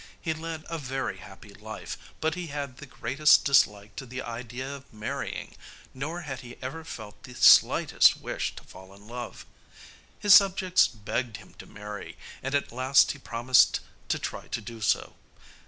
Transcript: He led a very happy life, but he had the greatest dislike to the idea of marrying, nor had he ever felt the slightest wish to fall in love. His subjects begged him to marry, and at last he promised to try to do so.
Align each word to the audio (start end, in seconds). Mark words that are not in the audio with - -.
He 0.19 0.33
led 0.33 0.65
a 0.67 0.79
very 0.79 1.17
happy 1.19 1.53
life, 1.53 1.95
but 2.19 2.33
he 2.33 2.47
had 2.47 2.77
the 2.77 2.87
greatest 2.87 3.45
dislike 3.45 3.95
to 3.97 4.07
the 4.07 4.23
idea 4.23 4.73
of 4.77 4.91
marrying, 4.91 5.55
nor 5.93 6.21
had 6.21 6.39
he 6.39 6.57
ever 6.59 6.83
felt 6.83 7.21
the 7.21 7.35
slightest 7.35 8.17
wish 8.17 8.55
to 8.55 8.63
fall 8.63 8.95
in 8.95 9.07
love. 9.07 9.45
His 10.17 10.33
subjects 10.33 10.87
begged 10.87 11.37
him 11.37 11.53
to 11.59 11.67
marry, 11.67 12.17
and 12.41 12.55
at 12.55 12.71
last 12.71 13.11
he 13.11 13.19
promised 13.19 13.79
to 14.09 14.17
try 14.17 14.47
to 14.47 14.59
do 14.59 14.81
so. 14.81 15.13